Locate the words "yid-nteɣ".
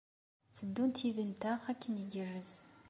1.05-1.59